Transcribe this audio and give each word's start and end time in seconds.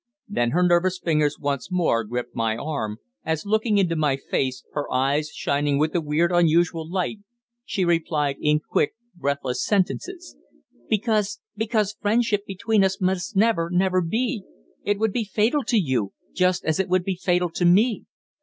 Then 0.27 0.49
her 0.49 0.63
nervous 0.63 0.97
fingers 0.97 1.37
once 1.37 1.71
more 1.71 2.03
gripped 2.03 2.33
my 2.35 2.57
arm, 2.57 2.97
as, 3.23 3.45
looking 3.45 3.77
into 3.77 3.95
my 3.95 4.17
face, 4.17 4.63
her 4.73 4.91
eyes 4.91 5.29
shining 5.29 5.77
with 5.77 5.93
a 5.93 6.01
weird, 6.01 6.31
unusual 6.31 6.89
light, 6.91 7.19
she 7.65 7.85
replied 7.85 8.37
in 8.41 8.61
quick, 8.67 8.95
breathless 9.13 9.63
sentences 9.63 10.35
"Because 10.89 11.39
because 11.55 11.95
friendship 12.01 12.47
between 12.47 12.83
us 12.83 12.99
must 12.99 13.35
never, 13.35 13.69
never 13.71 14.01
be; 14.01 14.41
it 14.83 14.97
would 14.97 15.13
be 15.13 15.23
fatal 15.23 15.63
to 15.65 15.77
you, 15.77 16.13
just 16.33 16.65
as 16.65 16.79
it 16.79 16.89
would 16.89 17.03
be 17.03 17.15
fatal 17.15 17.51
to 17.51 17.63
me! 17.65 18.05